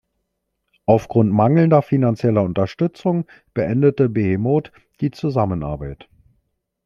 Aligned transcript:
Aufgrund 0.87 1.31
mangelnder 1.31 1.83
finanzieller 1.83 2.41
Unterstützung 2.41 3.27
beendete 3.53 4.09
Behemoth 4.09 4.71
die 4.99 5.11
Zusammenarbeit. 5.11 6.09